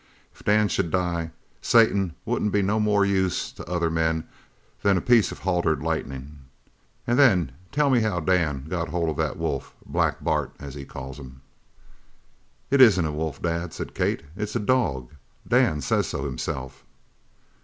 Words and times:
If 0.33 0.43
Dan 0.43 0.67
should 0.67 0.89
die, 0.89 1.29
Satan 1.61 2.15
wouldn't 2.25 2.51
be 2.51 2.63
no 2.63 2.79
more 2.79 3.05
use 3.05 3.51
to 3.51 3.63
other 3.69 3.91
men 3.91 4.23
than 4.81 4.97
a 4.97 4.99
piece 4.99 5.31
of 5.31 5.37
haltered 5.37 5.83
lightnin'. 5.83 6.39
An' 7.05 7.17
then 7.17 7.51
tell 7.71 7.91
me 7.91 7.99
how 8.01 8.19
Dan 8.19 8.65
got 8.67 8.89
hold 8.89 9.09
of 9.11 9.17
that 9.17 9.37
wolf, 9.37 9.75
Black 9.85 10.23
Bart, 10.23 10.53
as 10.59 10.73
he 10.73 10.85
calls 10.85 11.19
him." 11.19 11.43
"It 12.71 12.81
isn't 12.81 13.05
a 13.05 13.11
wolf, 13.11 13.43
Dad," 13.43 13.73
said 13.75 13.93
Kate, 13.93 14.23
"it's 14.35 14.55
a 14.55 14.59
dog. 14.59 15.11
Dan 15.47 15.81
says 15.81 16.07
so 16.07 16.25
himself." 16.25 16.83